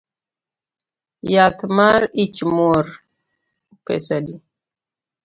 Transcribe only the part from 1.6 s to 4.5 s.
mar ichmwor pesa adi?